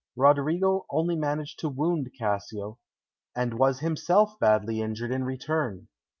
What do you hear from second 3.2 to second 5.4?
and was himself badly injured in